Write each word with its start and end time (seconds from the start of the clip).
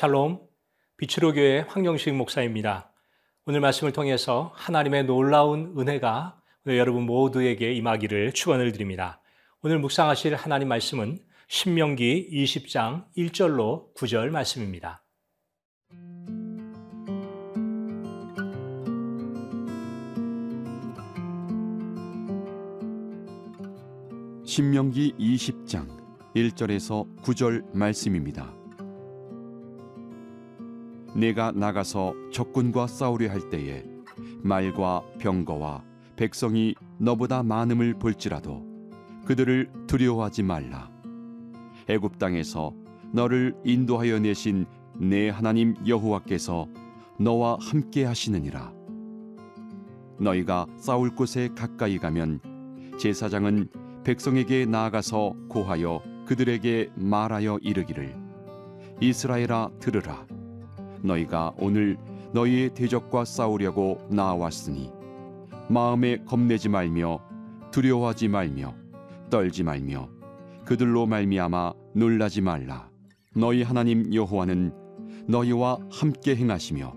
샬롬, 0.00 0.40
비추로 0.96 1.34
교회 1.34 1.58
황영식 1.58 2.14
목사입니다. 2.14 2.90
오늘 3.44 3.60
말씀을 3.60 3.92
통해서 3.92 4.50
하나님의 4.54 5.04
놀라운 5.04 5.74
은혜가 5.76 6.40
여러분 6.68 7.04
모두에게 7.04 7.74
임하기를 7.74 8.32
축원을 8.32 8.72
드립니다. 8.72 9.20
오늘 9.60 9.78
묵상하실 9.78 10.36
하나님 10.36 10.68
말씀은 10.68 11.18
신명기 11.48 12.30
20장 12.32 13.12
1절로 13.14 13.94
9절 13.94 14.30
말씀입니다. 14.30 15.04
신명기 24.46 25.16
20장 25.18 26.00
1절에서 26.34 27.22
9절 27.22 27.76
말씀입니다. 27.76 28.59
내가 31.14 31.52
나가서 31.52 32.14
적군과 32.32 32.86
싸우려 32.86 33.30
할 33.30 33.48
때에 33.50 33.84
말과 34.42 35.02
병거와 35.18 35.82
백성이 36.16 36.74
너보다 36.98 37.42
많음을 37.42 37.94
볼지라도 37.94 38.64
그들을 39.24 39.70
두려워하지 39.86 40.42
말라. 40.42 40.90
애굽 41.88 42.18
땅에서 42.18 42.74
너를 43.12 43.54
인도하여 43.64 44.18
내신 44.20 44.66
내 44.96 45.28
하나님 45.28 45.74
여호와께서 45.86 46.68
너와 47.18 47.58
함께 47.60 48.04
하시느니라. 48.04 48.72
너희가 50.18 50.66
싸울 50.76 51.14
곳에 51.14 51.48
가까이 51.56 51.98
가면 51.98 52.40
제사장은 52.98 53.68
백성에게 54.04 54.66
나아가서 54.66 55.34
고하여 55.48 56.02
그들에게 56.26 56.90
말하여 56.94 57.58
이르기를 57.62 58.14
이스라엘아 59.00 59.70
들으라 59.80 60.26
너희가 61.02 61.52
오늘 61.58 61.96
너희의 62.32 62.74
대적과 62.74 63.24
싸우려고 63.24 63.98
나왔으니 64.10 64.90
마음에 65.68 66.18
겁내지 66.24 66.68
말며 66.68 67.20
두려워하지 67.70 68.28
말며 68.28 68.74
떨지 69.30 69.62
말며 69.62 70.08
그들로 70.64 71.06
말미암아 71.06 71.72
놀라지 71.94 72.40
말라. 72.40 72.88
너희 73.34 73.62
하나님 73.62 74.12
여호와는 74.12 74.72
너희와 75.28 75.78
함께 75.90 76.34
행하시며 76.34 76.94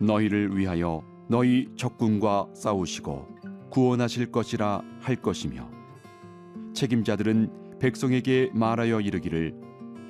너희를 0.00 0.56
위하여 0.56 1.02
너희 1.28 1.68
적군과 1.76 2.48
싸우시고 2.54 3.26
구원하실 3.70 4.32
것이라 4.32 4.82
할 5.00 5.16
것이며 5.16 5.68
책임자들은 6.74 7.78
백성에게 7.78 8.50
말하여 8.54 9.00
이르기를 9.00 9.54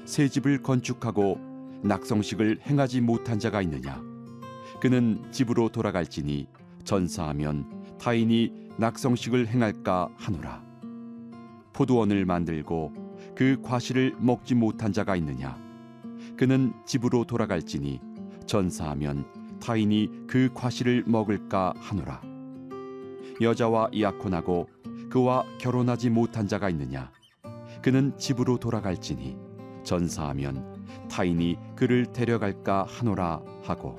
새 0.05 0.29
집을 0.29 0.62
건축하고 0.62 1.39
낙성식을 1.87 2.61
행하지 2.62 3.01
못한 3.01 3.39
자가 3.39 3.62
있느냐? 3.62 4.03
그는 4.81 5.25
집으로 5.31 5.69
돌아갈지니 5.69 6.48
전사하면 6.84 7.97
타인이 7.98 8.70
낙성식을 8.77 9.47
행할까 9.47 10.09
하노라. 10.17 10.62
포도원을 11.73 12.25
만들고 12.27 12.92
그 13.34 13.61
과실을 13.62 14.17
먹지 14.19 14.55
못한 14.55 14.92
자가 14.92 15.17
있느냐? 15.17 15.59
그는 16.36 16.73
집으로 16.85 17.24
돌아갈지니 17.24 18.01
전사하면 18.47 19.27
타인이 19.61 20.27
그 20.27 20.51
과실을 20.55 21.05
먹을까 21.07 21.74
하노라. 21.79 22.20
여자와 23.41 23.91
약혼하고 23.98 24.68
그와 25.11 25.45
결혼하지 25.58 26.11
못한 26.11 26.48
자가 26.48 26.68
있느냐? 26.70 27.11
그는 27.83 28.17
집으로 28.18 28.58
돌아갈지니 28.58 29.36
전사하면 29.85 30.76
타인이 31.17 31.57
그를 31.77 32.05
데려갈까 32.13 32.85
하노라 32.87 33.41
하고 33.63 33.97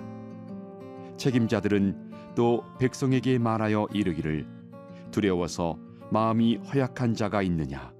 책임자들은 1.18 2.36
또 2.36 2.64
백성에게 2.80 3.40
말하여 3.40 3.88
이르기를 3.92 4.46
두려워서 5.10 5.80
마음이 6.12 6.58
허약한 6.58 7.16
자가 7.16 7.42
있느냐 7.42 7.92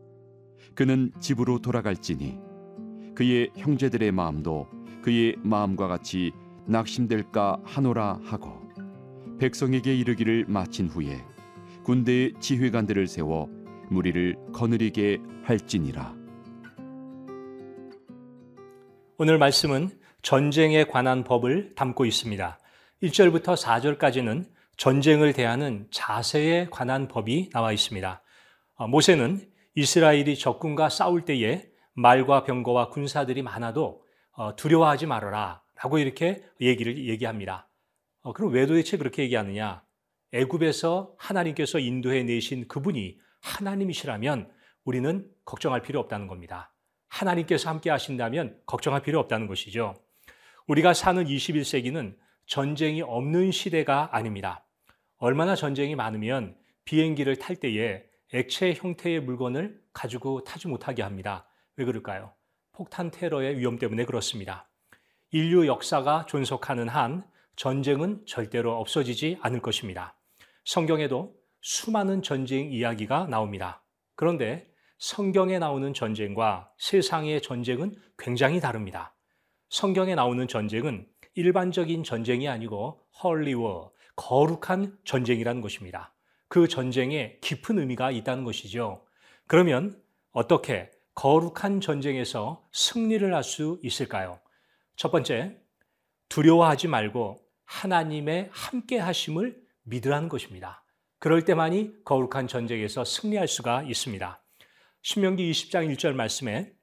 그는 0.76 1.12
집으로 1.20 1.58
돌아갈지니 1.58 2.38
그의 3.16 3.50
형제들의 3.56 4.12
마음도 4.12 4.68
그의 5.02 5.36
마음과 5.42 5.88
같이 5.88 6.32
낙심될까 6.68 7.62
하노라 7.64 8.20
하고 8.24 8.62
백성에게 9.40 9.98
이르기를 9.98 10.46
마친 10.48 10.88
후에 10.88 11.26
군대의 11.84 12.34
지휘관들을 12.40 13.08
세워 13.08 13.50
무리를 13.90 14.36
거느리게 14.54 15.20
할지니라. 15.44 16.27
오늘 19.20 19.40
말씀은 19.40 19.90
전쟁에 20.22 20.84
관한 20.84 21.24
법을 21.24 21.74
담고 21.74 22.06
있습니다. 22.06 22.60
1절부터 23.02 23.58
4절까지는 23.58 24.46
전쟁을 24.78 25.34
대하는 25.34 25.88
자세에 25.90 26.68
관한 26.70 27.08
법이 27.08 27.50
나와 27.50 27.72
있습니다. 27.72 28.22
어, 28.76 28.88
모세는 28.88 29.42
이스라엘이 29.74 30.38
적군과 30.38 30.90
싸울 30.90 31.26
때에 31.26 31.68
말과 31.94 32.44
병거와 32.44 32.90
군사들이 32.90 33.42
많아도 33.42 34.04
어, 34.34 34.56
두려워하지 34.56 35.08
말아라 35.08 35.64
라고 35.82 35.98
이렇게 35.98 36.44
얘기를 36.62 37.08
얘기합니다. 37.08 37.68
어, 38.22 38.34
그럼 38.34 38.54
왜 38.54 38.68
도대체 38.68 38.98
그렇게 38.98 39.24
얘기하느냐? 39.24 39.82
애굽에서 40.32 41.16
하나님께서 41.18 41.80
인도해 41.80 42.22
내신 42.22 42.68
그분이 42.68 43.18
하나님이시라면 43.42 44.52
우리는 44.84 45.28
걱정할 45.44 45.82
필요 45.82 46.00
없다는 46.02 46.28
겁니다. 46.28 46.72
하나님께서 47.10 47.70
함께 47.70 47.90
하신다면 47.90 48.60
걱정할 48.66 49.02
필요 49.02 49.20
없다는 49.20 49.48
것이죠. 49.48 49.96
우리가 50.68 50.94
사는 50.94 51.24
21세기는 51.24 52.16
전쟁이 52.46 53.02
없는 53.02 53.52
시대가 53.52 54.10
아닙니다. 54.12 54.66
얼마나 55.18 55.56
전쟁이 55.56 55.96
많으면 55.96 56.56
비행기를 56.86 57.38
탈 57.38 57.56
때에 57.56 58.04
액체 58.34 58.74
형태의 58.74 59.22
물건을 59.22 59.82
가지고 59.94 60.44
타지 60.44 60.68
못하게 60.68 61.02
합니다. 61.02 61.48
왜 61.76 61.86
그럴까요? 61.86 62.34
폭탄 62.72 63.10
테러의 63.12 63.58
위험 63.58 63.80
때문에 63.80 64.06
그렇습니다. 64.06 64.70
인류 65.32 65.68
역사가 65.68 66.26
존속하는 66.28 66.88
한 66.88 67.26
전쟁은 67.56 68.26
절대로 68.26 68.80
없어지지 68.80 69.40
않을 69.42 69.62
것입니다. 69.62 70.16
성경에도 70.64 71.36
수많은 71.62 72.22
전쟁 72.22 72.72
이야기가 72.72 73.28
나옵니다. 73.28 73.84
그런데 74.16 74.70
성경에 74.98 75.60
나오는 75.60 75.94
전쟁과 75.94 76.72
세상의 76.78 77.42
전쟁은 77.42 77.96
굉장히 78.18 78.60
다릅니다. 78.60 79.14
성경에 79.70 80.16
나오는 80.16 80.48
전쟁은 80.48 81.08
일반적인 81.36 82.04
전쟁이 82.04 82.48
아니고 82.48 83.06
헐리워, 83.24 83.92
거룩한 84.16 84.98
전쟁이라는 85.06 85.62
것입니다. 85.62 86.14
그 86.48 86.68
전쟁에 86.68 87.38
깊은 87.42 87.78
의미가 87.78 88.12
있다는 88.12 88.44
것이죠. 88.44 89.06
그러면 89.46 90.02
어떻게 90.32 90.90
거룩한 91.14 91.82
전쟁에서 91.82 92.64
승리를 92.72 93.34
할 93.34 93.44
수 93.44 93.80
있을까요? 93.84 94.40
첫 94.96 95.12
번째, 95.12 95.58
두려워하지 96.30 96.88
말고 96.88 97.40
하나님의 97.66 98.50
함께 98.52 98.98
하심을 98.98 99.62
믿으라는 99.84 100.30
것입니다. 100.30 100.84
그럴 101.20 101.46
때만이 101.46 102.04
거룩한 102.04 102.48
전쟁에서 102.48 103.04
승리할 103.06 103.48
수가 103.48 103.84
있습니다. 103.84 104.42
신명기 105.10 105.50
20장 105.50 105.90
1절 105.96 106.16
말씀에 106.16 106.74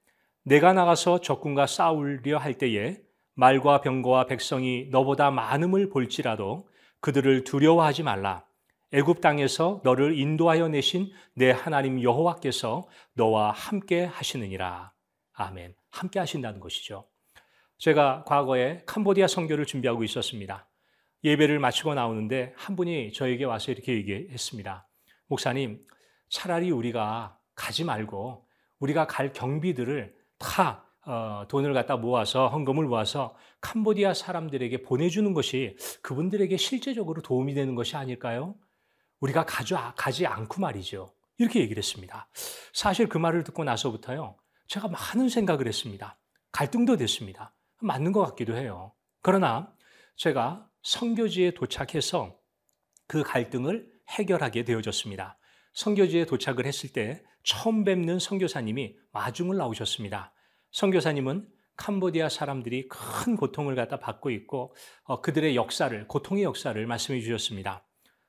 내가 0.41 0.73
나가서 0.73 1.21
적군과 1.21 1.67
싸우려 1.67 2.39
할 2.39 2.55
때에 2.55 2.97
말과 3.35 3.81
병거와 3.81 4.25
백성이 4.25 4.87
너보다 4.89 5.29
많음을 5.29 5.89
볼지라도 5.89 6.67
그들을 7.01 7.43
두려워하지 7.43 8.01
말라. 8.01 8.43
애굽 8.93 9.21
땅에서 9.21 9.81
너를 9.83 10.17
인도하여 10.17 10.69
내신 10.69 11.11
내 11.35 11.51
하나님 11.51 12.01
여호와께서 12.01 12.89
너와 13.13 13.51
함께 13.51 14.05
하시느니라. 14.05 14.91
아멘. 15.33 15.75
함께 15.91 16.17
하신다는 16.17 16.59
것이죠. 16.59 17.07
제가 17.77 18.23
과거에 18.23 18.81
캄보디아 18.87 19.27
선교를 19.27 19.67
준비하고 19.67 20.03
있었습니다. 20.03 20.67
예배를 21.23 21.59
마치고 21.59 21.93
나오는데 21.93 22.53
한 22.57 22.75
분이 22.75 23.13
저에게 23.13 23.43
와서 23.43 23.71
이렇게 23.71 23.93
얘기했습니다. 23.93 24.87
목사님, 25.27 25.85
차라리 26.29 26.71
우리가 26.71 27.37
가지 27.55 27.83
말고 27.83 28.45
우리가 28.79 29.07
갈 29.07 29.33
경비들을 29.33 30.15
다 30.37 30.85
어, 31.05 31.45
돈을 31.47 31.73
갖다 31.73 31.97
모아서 31.97 32.47
헌금을 32.49 32.85
모아서 32.85 33.35
캄보디아 33.61 34.13
사람들에게 34.13 34.81
보내주는 34.81 35.33
것이 35.33 35.77
그분들에게 36.01 36.57
실제적으로 36.57 37.21
도움이 37.21 37.53
되는 37.53 37.75
것이 37.75 37.95
아닐까요? 37.95 38.55
우리가 39.19 39.45
가지, 39.45 39.75
가지 39.95 40.25
않고 40.25 40.59
말이죠. 40.61 41.13
이렇게 41.37 41.59
얘기를 41.59 41.77
했습니다. 41.77 42.27
사실 42.73 43.07
그 43.07 43.17
말을 43.17 43.43
듣고 43.43 43.63
나서부터요. 43.63 44.35
제가 44.67 44.87
많은 44.87 45.29
생각을 45.29 45.67
했습니다. 45.67 46.17
갈등도 46.51 46.97
됐습니다. 46.97 47.53
맞는 47.81 48.11
것 48.11 48.25
같기도 48.25 48.55
해요. 48.55 48.93
그러나 49.21 49.71
제가 50.15 50.67
성교지에 50.81 51.51
도착해서 51.51 52.37
그 53.07 53.21
갈등을 53.23 53.91
해결하게 54.09 54.63
되어졌습니다. 54.63 55.37
성교지에 55.75 56.25
도착을 56.25 56.65
했을 56.65 56.91
때 56.91 57.21
처음 57.43 57.83
뵙는 57.83 58.17
성교사님이 58.19 58.95
마중을 59.11 59.57
나오셨습니다. 59.57 60.33
성교사님은 60.71 61.47
캄보디아 61.77 62.29
사람들이 62.29 62.87
큰 62.87 63.35
고통을 63.35 63.75
갖다 63.75 63.99
받고 63.99 64.31
있고 64.31 64.73
어, 65.03 65.21
그들의 65.21 65.55
역사를 65.55 66.07
고통의 66.07 66.43
역사를 66.43 66.85
말씀해 66.85 67.19
주셨습니다. 67.19 67.85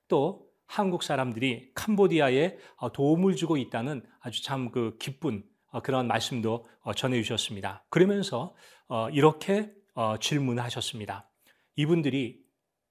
또 0.08 0.46
한국 0.66 1.04
사람들이 1.04 1.70
캄보디아에 1.74 2.58
어, 2.76 2.92
도움을 2.92 3.36
주고 3.36 3.56
있다는 3.56 4.04
아주 4.20 4.42
참 4.42 4.70
그 4.72 4.96
기쁜 4.98 5.44
어, 5.70 5.80
그런 5.80 6.08
말씀도 6.08 6.64
어, 6.80 6.94
전해 6.94 7.22
주셨습니다. 7.22 7.84
그러면서 7.90 8.54
어, 8.88 9.08
이렇게 9.10 9.72
어, 9.94 10.16
질문하셨습니다. 10.18 11.30
이분들이 11.76 12.40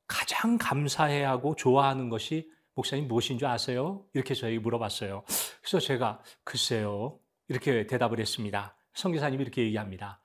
가장 0.07 0.57
감사해하고 0.57 1.55
좋아하는 1.55 2.09
것이 2.09 2.49
목사님 2.75 3.07
무엇인 3.07 3.37
줄 3.37 3.47
아세요? 3.47 4.05
이렇게 4.13 4.33
저에게 4.33 4.59
물어봤어요. 4.59 5.23
그래서 5.61 5.79
제가 5.79 6.21
글쎄요 6.43 7.19
이렇게 7.47 7.87
대답을 7.87 8.19
했습니다. 8.19 8.75
성교사님이 8.93 9.41
이렇게 9.43 9.63
얘기합니다. 9.63 10.21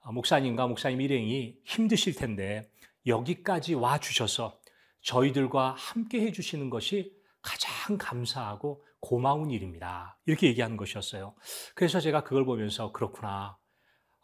아, 0.00 0.10
목사님과 0.10 0.66
목사님 0.66 1.00
일행이 1.00 1.58
힘드실 1.64 2.16
텐데 2.16 2.68
여기까지 3.06 3.74
와 3.74 3.98
주셔서 3.98 4.58
저희들과 5.02 5.74
함께 5.78 6.20
해 6.22 6.32
주시는 6.32 6.70
것이 6.70 7.12
가장 7.40 7.98
감사하고 7.98 8.84
고마운 9.00 9.50
일입니다. 9.50 10.18
이렇게 10.26 10.48
얘기하는 10.48 10.76
것이었어요. 10.76 11.34
그래서 11.74 12.00
제가 12.00 12.22
그걸 12.22 12.44
보면서 12.44 12.92
그렇구나. 12.92 13.58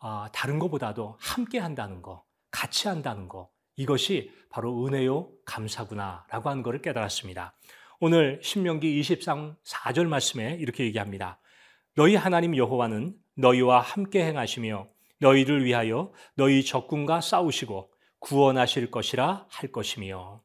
아, 0.01 0.29
다른 0.33 0.59
것보다도 0.59 1.17
함께 1.19 1.59
한다는 1.59 2.03
거, 2.03 2.25
같이 2.51 2.87
한다는 2.87 3.29
거, 3.29 3.51
이것이 3.79 4.33
바로 4.51 4.85
은혜요 4.85 5.31
감사구나라고 5.45 6.51
하는 6.51 6.63
것을 6.65 6.83
깨달았습니다. 6.83 7.57
오늘 8.01 8.41
신명기 8.43 8.99
23, 8.99 9.57
4절 9.65 10.09
말씀에 10.09 10.57
이렇게 10.61 10.85
얘기합니다. 10.85 11.41
너희 11.95 12.17
하나님 12.17 12.57
여호와는 12.57 13.15
너희와 13.37 13.81
함께 13.81 14.25
행하시며 14.25 14.89
너희를 15.21 15.65
위하여 15.65 16.13
너희 16.35 16.65
적군과 16.65 17.21
싸우시고 17.21 17.93
구원하실 18.19 18.91
것이라 18.91 19.47
할 19.49 19.73
것이며 19.73 20.43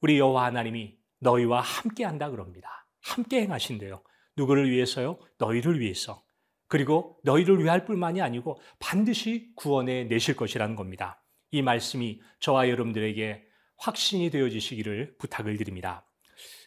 우리 0.00 0.18
여호와 0.18 0.46
하나님이 0.46 0.96
너희와 1.18 1.60
함께 1.60 2.04
한다 2.04 2.30
그럽니다. 2.30 2.86
함께 3.02 3.42
행하신대요. 3.42 4.02
누구를 4.38 4.70
위해서요? 4.70 5.18
너희를 5.38 5.78
위해서. 5.78 6.22
그리고 6.68 7.18
너희를 7.22 7.62
위할 7.62 7.84
뿐만이 7.84 8.22
아니고 8.22 8.60
반드시 8.78 9.52
구원해 9.56 10.04
내실 10.04 10.36
것이라는 10.36 10.74
겁니다. 10.76 11.19
이 11.50 11.62
말씀이 11.62 12.20
저와 12.38 12.68
여러분들에게 12.68 13.44
확신이 13.76 14.30
되어지시기를 14.30 15.16
부탁을 15.18 15.56
드립니다. 15.56 16.04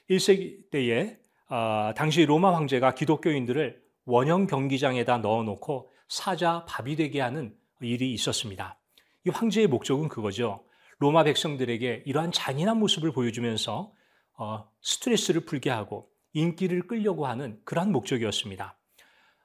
1세기 0.09 0.69
때에 0.71 1.18
어, 1.50 1.94
당시 1.95 2.25
로마 2.25 2.56
황제가 2.56 2.95
기독교인들을 2.95 3.81
원형 4.06 4.47
경기장에다 4.47 5.19
넣어놓고 5.19 5.91
사자 6.07 6.65
밥이 6.65 6.95
되게 6.95 7.21
하는 7.21 7.56
일이 7.81 8.13
있었습니다. 8.13 8.77
이 9.25 9.30
황제의 9.30 9.68
목적은 9.68 10.09
그거죠. 10.09 10.65
로마 11.00 11.24
백성들에게 11.24 12.03
이러한 12.06 12.31
잔인한 12.31 12.77
모습을 12.80 13.12
보여주면서 13.12 13.94
어, 14.35 14.69
스트레스를 14.81 15.41
풀게 15.41 15.69
하고 15.69 16.09
인기를 16.33 16.88
끌려고 16.88 17.27
하는 17.27 17.59
그러한 17.63 17.91
목적이었습니다. 17.91 18.77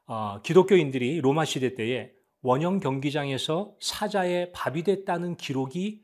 어, 0.06 0.40
기독교인들이 0.42 1.20
로마 1.20 1.44
시대 1.44 1.74
때에 1.74 2.12
원형 2.42 2.80
경기장에서 2.80 3.74
사자의 3.80 4.52
밥이 4.52 4.84
됐다는 4.84 5.36
기록이 5.36 6.02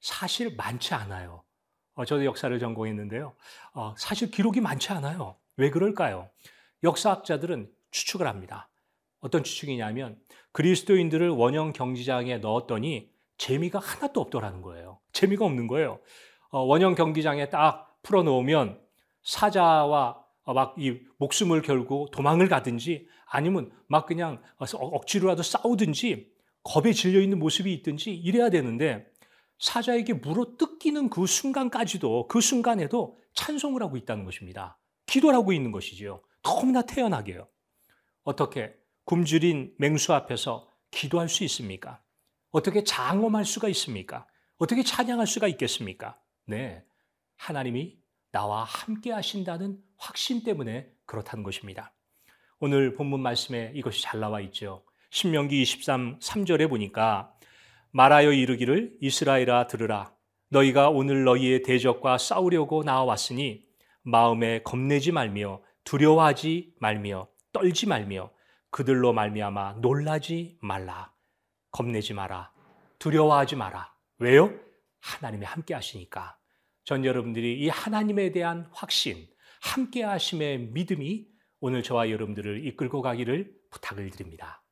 사실 0.00 0.54
많지 0.56 0.94
않아요. 0.94 1.42
어, 1.94 2.04
저도 2.04 2.24
역사를 2.24 2.56
전공했는데요. 2.58 3.34
어, 3.74 3.94
사실 3.96 4.30
기록이 4.30 4.60
많지 4.60 4.92
않아요. 4.92 5.36
왜 5.56 5.70
그럴까요? 5.70 6.30
역사학자들은 6.82 7.70
추측을 7.90 8.26
합니다. 8.26 8.68
어떤 9.20 9.42
추측이냐면 9.42 10.18
그리스도인들을 10.52 11.28
원형 11.30 11.72
경기장에 11.72 12.38
넣었더니 12.38 13.10
재미가 13.36 13.78
하나도 13.78 14.20
없더라는 14.20 14.62
거예요. 14.62 15.00
재미가 15.12 15.44
없는 15.44 15.66
거예요. 15.66 16.00
어, 16.50 16.60
원형 16.60 16.94
경기장에 16.94 17.50
딱 17.50 17.96
풀어놓으면 18.02 18.80
사자와 19.22 20.24
막 20.54 20.74
이 20.78 20.98
목숨을 21.18 21.62
걸고 21.62 22.08
도망을 22.10 22.48
가든지 22.48 23.06
아니면 23.30 23.70
막 23.86 24.06
그냥 24.06 24.42
억지로라도 24.58 25.42
싸우든지 25.42 26.32
겁에 26.62 26.92
질려 26.92 27.20
있는 27.20 27.38
모습이 27.38 27.72
있든지 27.74 28.12
이래야 28.12 28.50
되는데 28.50 29.06
사자에게 29.58 30.14
물어 30.14 30.56
뜯기는 30.56 31.10
그 31.10 31.26
순간까지도 31.26 32.28
그 32.28 32.40
순간에도 32.40 33.18
찬송을 33.34 33.82
하고 33.82 33.96
있다는 33.96 34.24
것입니다. 34.24 34.78
기도를 35.06 35.36
하고 35.36 35.52
있는 35.52 35.72
것이지요. 35.72 36.22
너무나 36.42 36.82
태연하게요. 36.82 37.48
어떻게 38.22 38.74
굶주린 39.04 39.74
맹수 39.78 40.12
앞에서 40.12 40.68
기도할 40.90 41.28
수 41.28 41.44
있습니까? 41.44 42.02
어떻게 42.50 42.84
장엄할 42.84 43.44
수가 43.44 43.68
있습니까? 43.68 44.26
어떻게 44.58 44.82
찬양할 44.82 45.26
수가 45.26 45.48
있겠습니까? 45.48 46.20
네. 46.46 46.84
하나님이 47.36 47.98
나와 48.32 48.64
함께 48.64 49.12
하신다는 49.12 49.80
확신 49.96 50.42
때문에 50.42 50.90
그렇다는 51.06 51.42
것입니다. 51.42 51.92
오늘 52.60 52.92
본문 52.92 53.20
말씀에 53.20 53.70
이것이 53.76 54.02
잘 54.02 54.18
나와 54.18 54.40
있죠. 54.40 54.84
신명기 55.10 55.62
23, 55.62 56.18
3절에 56.18 56.68
보니까 56.68 57.32
말하여 57.92 58.32
이르기를 58.32 58.96
이스라엘아 59.00 59.68
들으라. 59.68 60.12
너희가 60.50 60.90
오늘 60.90 61.22
너희의 61.22 61.62
대적과 61.62 62.18
싸우려고 62.18 62.82
나와왔으니 62.82 63.62
마음에 64.02 64.60
겁내지 64.64 65.12
말며 65.12 65.62
두려워하지 65.84 66.74
말며 66.80 67.28
떨지 67.52 67.86
말며 67.86 68.32
그들로 68.70 69.12
말미암아 69.12 69.74
놀라지 69.74 70.58
말라. 70.60 71.12
겁내지 71.70 72.12
마라. 72.12 72.50
두려워하지 72.98 73.54
마라. 73.54 73.94
왜요? 74.18 74.52
하나님이 75.00 75.46
함께 75.46 75.74
하시니까. 75.74 76.36
전 76.84 77.04
여러분들이 77.04 77.60
이 77.60 77.68
하나님에 77.68 78.32
대한 78.32 78.68
확신, 78.72 79.28
함께 79.60 80.02
하심의 80.02 80.58
믿음이 80.72 81.27
오늘 81.60 81.82
저와 81.82 82.10
여러분들을 82.10 82.66
이끌고 82.66 83.02
가기를 83.02 83.52
부탁을 83.70 84.10
드립니다. 84.10 84.62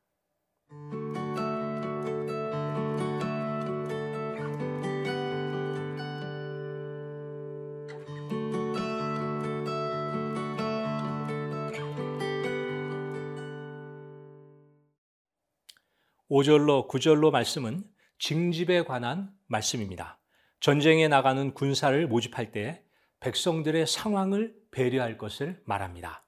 오절로구절로 16.29 17.31
말씀은 17.31 17.83
징집에 18.19 18.83
관한 18.83 19.31
말씀입니다. 19.47 20.19
전쟁에 20.59 21.07
나가는 21.07 21.53
군사를 21.53 22.07
모집할 22.07 22.51
때 22.51 22.83
백성들의 23.19 23.87
상황을 23.87 24.53
배려할 24.71 25.17
것을 25.17 25.61
말합니다. 25.65 26.26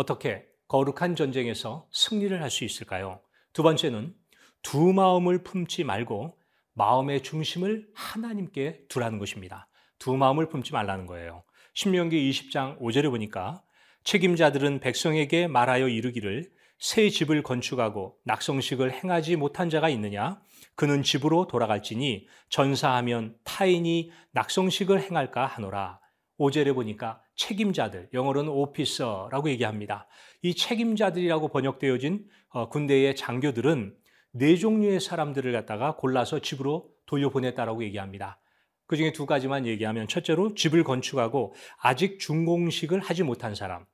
어떻게 0.00 0.46
거룩한 0.68 1.14
전쟁에서 1.14 1.86
승리를 1.92 2.40
할 2.40 2.50
수 2.50 2.64
있을까요? 2.64 3.20
두 3.52 3.62
번째는 3.62 4.14
두 4.62 4.92
마음을 4.92 5.42
품지 5.42 5.84
말고 5.84 6.38
마음의 6.74 7.22
중심을 7.22 7.88
하나님께 7.94 8.86
두라는 8.88 9.18
것입니다. 9.18 9.68
두 9.98 10.16
마음을 10.16 10.48
품지 10.48 10.72
말라는 10.72 11.04
거예요. 11.06 11.44
신명기 11.74 12.30
20장 12.30 12.80
5절에 12.80 13.10
보니까 13.10 13.62
책임자들은 14.04 14.80
백성에게 14.80 15.46
말하여 15.46 15.88
이르기를 15.88 16.50
새 16.78 17.10
집을 17.10 17.42
건축하고 17.42 18.16
낙성식을 18.24 18.92
행하지 18.92 19.36
못한 19.36 19.68
자가 19.68 19.90
있느냐? 19.90 20.40
그는 20.76 21.02
집으로 21.02 21.46
돌아갈지니 21.46 22.26
전사하면 22.48 23.36
타인이 23.44 24.10
낙성식을 24.32 25.02
행할까 25.02 25.44
하노라. 25.44 25.99
오절에 26.40 26.72
보니까 26.72 27.22
책임자들, 27.36 28.08
영어로는 28.14 28.50
오피서라고 28.50 29.50
얘기합니다. 29.50 30.08
이 30.40 30.54
책임자들이라고 30.54 31.48
번역되어진 31.48 32.26
어, 32.48 32.70
군대의 32.70 33.14
장교들은 33.14 33.94
네 34.32 34.56
종류의 34.56 35.00
사람들을 35.00 35.52
갖다가 35.52 35.96
골라서 35.96 36.38
집으로 36.38 36.88
돌려보냈다라고 37.04 37.84
얘기합니다. 37.84 38.40
그 38.86 38.96
중에 38.96 39.12
두 39.12 39.26
가지만 39.26 39.66
얘기하면 39.66 40.08
첫째로 40.08 40.54
집을 40.54 40.82
건축하고 40.82 41.52
아직 41.78 42.18
준공식을 42.18 43.00
하지 43.00 43.22
못한 43.22 43.54
사람. 43.54 43.84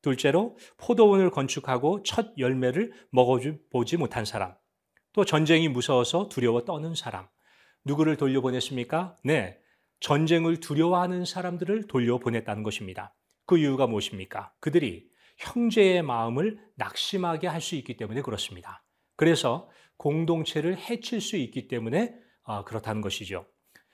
둘째로 0.00 0.58
포도원을 0.76 1.30
건축하고 1.30 2.04
첫 2.04 2.34
열매를 2.38 2.92
먹어보지 3.10 3.96
못한 3.96 4.24
사람. 4.24 4.54
또 5.12 5.24
전쟁이 5.24 5.68
무서워서 5.68 6.28
두려워 6.28 6.64
떠는 6.64 6.94
사람. 6.94 7.26
누구를 7.84 8.16
돌려보냈습니까? 8.16 9.16
네. 9.24 9.58
전쟁을 10.00 10.60
두려워하는 10.60 11.24
사람들을 11.24 11.86
돌려보냈다는 11.86 12.62
것입니다. 12.62 13.14
그 13.46 13.58
이유가 13.58 13.86
무엇입니까? 13.86 14.52
그들이 14.60 15.08
형제의 15.38 16.02
마음을 16.02 16.58
낙심하게 16.76 17.46
할 17.46 17.60
수 17.60 17.74
있기 17.76 17.96
때문에 17.96 18.22
그렇습니다. 18.22 18.82
그래서 19.16 19.68
공동체를 19.96 20.78
해칠 20.78 21.20
수 21.20 21.36
있기 21.36 21.68
때문에 21.68 22.14
아, 22.44 22.64
그렇다는 22.64 23.00
것이죠. 23.00 23.46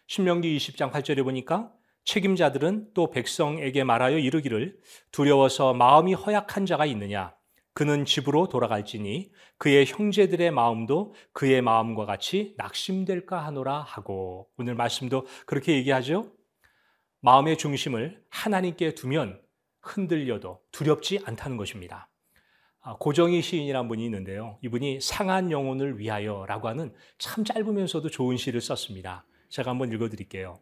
신명기 0.07 0.57
20장 0.57 0.93
8절에 0.93 1.25
보니까 1.25 1.73
책임자들은 2.05 2.93
또 2.95 3.11
백성에게 3.11 3.83
말하여 3.83 4.19
이르기를 4.19 4.79
두려워서 5.11 5.75
마음이 5.75 6.15
허약한 6.15 6.65
자가 6.65 6.87
있느냐 6.87 7.35
그는 7.77 8.07
집으로 8.07 8.49
돌아갈지니 8.49 9.31
그의 9.59 9.85
형제들의 9.85 10.51
마음도 10.51 11.13
그의 11.35 11.61
마음과 11.61 12.07
같이 12.07 12.55
낙심될까 12.57 13.45
하노라 13.45 13.83
하고 13.83 14.49
오늘 14.57 14.75
말씀도 14.75 15.27
그렇게 15.45 15.75
얘기하죠. 15.75 16.33
마음의 17.21 17.59
중심을 17.59 18.25
하나님께 18.31 18.95
두면 18.95 19.43
흔들려도 19.83 20.63
두렵지 20.73 21.21
않다는 21.27 21.59
것입니다. 21.59 22.09
아, 22.81 22.97
고정희 22.99 23.43
시인이라는 23.43 23.89
분이 23.89 24.03
있는데요. 24.07 24.59
이분이 24.63 25.03
상한 25.03 25.51
영혼을 25.51 25.99
위하여라고 25.99 26.69
하는 26.69 26.95
참 27.19 27.45
짧으면서도 27.45 28.09
좋은 28.09 28.39
시를 28.39 28.63
썼습니다. 28.63 29.27
제가 29.51 29.73
한번 29.73 29.93
읽어드릴게요. 29.93 30.61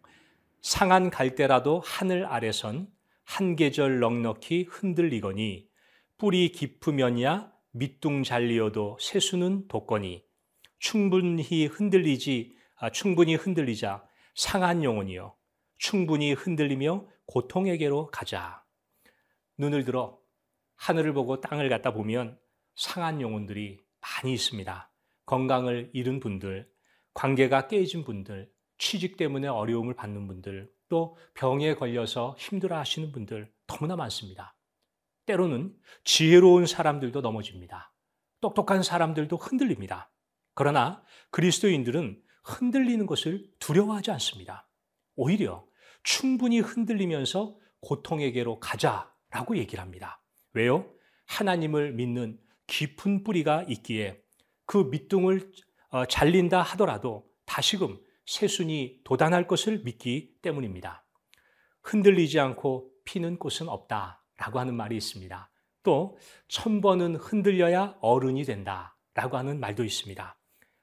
상한 0.63 1.11
갈대라도 1.11 1.81
하늘 1.85 2.27
아래선 2.27 2.89
한 3.23 3.55
계절 3.55 4.01
넉넉히 4.01 4.67
흔들리거니 4.69 5.73
뿌리 6.17 6.51
깊으면야 6.53 7.53
밑둥 7.73 8.23
잘리어도 8.23 8.99
세수는 9.01 9.69
돋거니 9.69 10.25
충분히 10.79 11.67
흔들리지 11.67 12.57
아, 12.77 12.91
충분히 12.91 13.35
흔들리자 13.35 14.07
상한 14.35 14.85
영혼이여 14.85 15.35
충분히 15.79 16.33
흔들리며 16.33 17.07
고통에게로 17.27 18.11
가자. 18.11 18.65
눈을 19.59 19.85
들어 19.85 20.19
하늘을 20.77 21.13
보고 21.15 21.41
땅을 21.41 21.69
갖다 21.69 21.93
보면 21.93 22.39
상한 22.75 23.21
영혼들이 23.21 23.81
많이 24.01 24.35
있습니다. 24.35 24.91
건강을 25.27 25.91
잃은 25.95 26.21
분들, 26.21 26.69
관계가 27.15 27.69
깨진 27.69 28.05
분들, 28.05 28.51
취직 28.79 29.17
때문에 29.17 29.49
어려움을 29.49 29.95
받는 29.95 30.27
분들, 30.27 30.71
또 30.89 31.17
병에 31.35 31.75
걸려서 31.75 32.37
힘들어 32.39 32.77
하시는 32.77 33.11
분들 33.13 33.53
너무나 33.67 33.97
많습니다. 33.97 34.55
때로는 35.27 35.75
지혜로운 36.05 36.67
사람들도 36.67 37.21
넘어집니다. 37.21 37.93
똑똑한 38.41 38.83
사람들도 38.83 39.37
흔들립니다. 39.37 40.11
그러나 40.55 41.03
그리스도인들은 41.31 42.23
흔들리는 42.45 43.07
것을 43.07 43.51
두려워하지 43.59 44.11
않습니다. 44.13 44.69
오히려 45.17 45.67
충분히 46.03 46.61
흔들리면서 46.61 47.57
고통에게로 47.81 48.61
가자라고 48.61 49.57
얘기를 49.57 49.83
합니다. 49.83 50.23
왜요? 50.53 50.93
하나님을 51.27 51.93
믿는 51.93 52.39
깊은 52.67 53.25
뿌리가 53.25 53.65
있기에 53.69 54.23
그 54.67 54.79
밑둥을 54.79 55.53
어, 55.91 56.07
잘린다 56.07 56.63
하더라도 56.63 57.27
다시금 57.47 57.99
새순이 58.27 59.01
도단할 59.05 59.47
것을 59.47 59.83
믿기 59.85 60.35
때문입니다. 60.43 61.07
흔들리지 61.83 62.41
않고 62.41 62.91
피는 63.05 63.39
꽃은 63.39 63.69
없다 63.69 64.24
라고 64.37 64.59
하는 64.59 64.75
말이 64.75 64.97
있습니다. 64.97 65.51
또 65.83 66.17
천 66.49 66.81
번은 66.81 67.17
흔들려야 67.17 67.97
어른이 68.01 68.45
된다 68.45 68.97
라고 69.15 69.37
하는 69.37 69.61
말도 69.61 69.85
있습니다. 69.85 70.37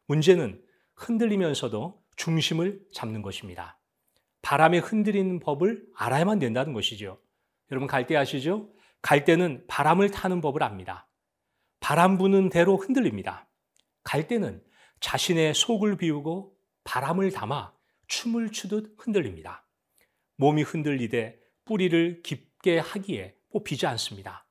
문제는 0.07 0.63
흔들리면서도 0.95 2.01
중심을 2.15 2.81
잡는 2.93 3.21
것입니다. 3.21 3.79
바람에 4.41 4.79
흔들리는 4.79 5.39
법을 5.39 5.85
알아야만 5.95 6.39
된다는 6.39 6.73
것이죠. 6.73 7.19
여러분 7.71 7.87
갈대 7.87 8.15
아시죠? 8.15 8.69
갈대는 9.01 9.65
바람을 9.67 10.11
타는 10.11 10.41
법을 10.41 10.61
압니다. 10.63 11.07
바람 11.79 12.17
부는 12.17 12.49
대로 12.49 12.77
흔들립니다. 12.77 13.47
갈대는 14.03 14.63
자신의 14.99 15.55
속을 15.55 15.97
비우고 15.97 16.55
바람을 16.83 17.31
담아 17.31 17.73
춤을 18.07 18.51
추듯 18.51 18.95
흔들립니다. 18.99 19.65
몸이 20.35 20.63
흔들리되 20.63 21.39
뿌리를 21.65 22.21
깊게 22.23 22.79
하기에 22.79 23.35
뽑히지 23.51 23.85
않습니다. 23.87 24.45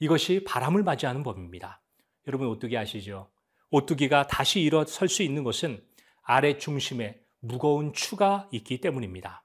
이것이 0.00 0.44
바람을 0.44 0.82
맞이하는 0.82 1.22
법입니다. 1.22 1.82
여러분 2.26 2.48
오뚜기 2.48 2.76
아시죠? 2.76 3.30
오뚜기가 3.70 4.26
다시 4.26 4.60
일어설 4.60 5.08
수 5.08 5.22
있는 5.22 5.44
것은 5.44 5.84
아래 6.22 6.58
중심에 6.58 7.20
무거운 7.40 7.92
추가 7.92 8.48
있기 8.52 8.80
때문입니다. 8.80 9.44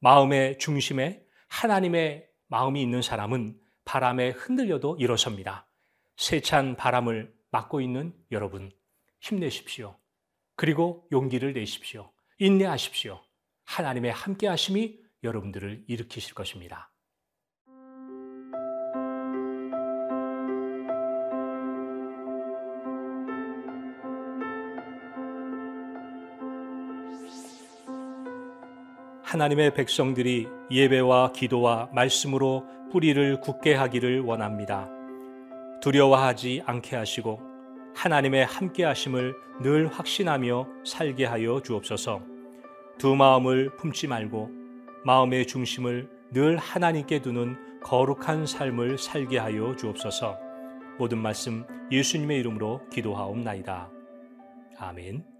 마음의 0.00 0.58
중심에 0.58 1.24
하나님의 1.48 2.28
마음이 2.48 2.82
있는 2.82 3.02
사람은 3.02 3.58
바람에 3.84 4.30
흔들려도 4.30 4.96
일어섭니다. 4.98 5.68
세찬 6.16 6.76
바람을 6.76 7.34
막고 7.50 7.80
있는 7.80 8.14
여러분, 8.30 8.70
힘내십시오. 9.20 9.98
그리고 10.56 11.06
용기를 11.12 11.52
내십시오. 11.54 12.12
인내하십시오. 12.38 13.22
하나님의 13.64 14.12
함께 14.12 14.46
하심이 14.46 14.98
여러분들을 15.22 15.84
일으키실 15.86 16.34
것입니다. 16.34 16.89
하나님의 29.30 29.74
백성들이 29.74 30.48
예배와 30.72 31.30
기도와 31.30 31.88
말씀으로 31.92 32.64
뿌리를 32.90 33.40
굳게 33.40 33.74
하기를 33.74 34.22
원합니다. 34.22 34.88
두려워하지 35.80 36.62
않게 36.66 36.96
하시고 36.96 37.40
하나님의 37.94 38.44
함께 38.44 38.82
하심을 38.82 39.36
늘 39.62 39.86
확신하며 39.86 40.66
살게 40.84 41.26
하여 41.26 41.62
주옵소서. 41.62 42.22
두 42.98 43.14
마음을 43.14 43.76
품지 43.76 44.08
말고 44.08 44.50
마음의 45.04 45.46
중심을 45.46 46.10
늘 46.32 46.56
하나님께 46.56 47.22
두는 47.22 47.56
거룩한 47.84 48.46
삶을 48.46 48.98
살게 48.98 49.38
하여 49.38 49.76
주옵소서. 49.76 50.36
모든 50.98 51.18
말씀 51.18 51.64
예수님의 51.92 52.40
이름으로 52.40 52.80
기도하옵나이다. 52.90 53.90
아멘. 54.76 55.39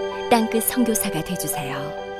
땅끝 0.31 0.63
성교사가 0.63 1.21
되주세요 1.25 2.10